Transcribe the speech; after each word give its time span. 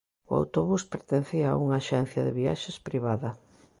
O 0.31 0.33
autobús 0.41 0.83
pertencía 0.93 1.47
a 1.49 1.59
unha 1.63 1.77
axencia 1.81 2.21
de 2.27 2.35
viaxes 2.39 2.77
privada. 2.87 3.29